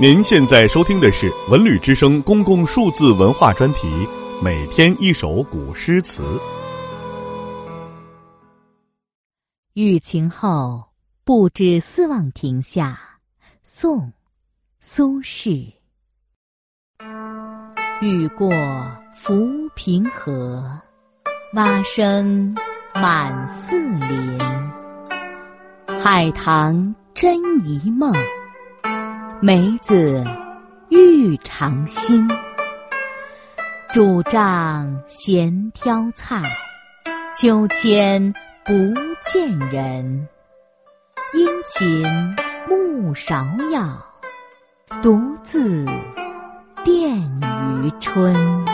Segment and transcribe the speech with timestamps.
[0.00, 3.86] 您现在收听的是文旅之声公共数字文化专题，
[4.42, 6.40] 每天一首古诗词。
[9.74, 10.82] 雨晴后，
[11.22, 12.98] 不知思望亭下。
[13.62, 13.98] 宋·
[14.80, 15.70] 苏轼。
[18.00, 18.50] 雨过
[19.14, 20.80] 浮萍河，
[21.52, 22.56] 蛙声
[22.94, 24.38] 满寺林。
[26.02, 28.10] 海棠真一梦，
[29.42, 30.22] 梅子
[30.90, 32.28] 欲长新。
[33.90, 36.42] 煮杖闲挑菜，
[37.34, 38.34] 秋千
[38.66, 38.74] 不
[39.22, 40.28] 见人。
[41.32, 42.02] 殷勤
[42.68, 43.96] 暮芍药，
[45.00, 45.86] 独自。
[46.84, 47.18] 惦
[47.82, 48.69] 于春。